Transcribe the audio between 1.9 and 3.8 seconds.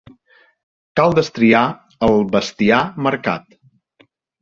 el bestiar marcat.